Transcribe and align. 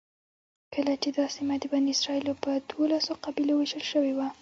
کله 0.73 0.93
چې 1.01 1.09
دا 1.17 1.25
سیمه 1.35 1.55
د 1.59 1.63
بني 1.73 1.91
اسرایلو 1.95 2.33
په 2.43 2.51
دولسو 2.71 3.11
قبیلو 3.25 3.53
وېشل 3.57 3.83
شوې 3.91 4.13
وه. 4.17 4.27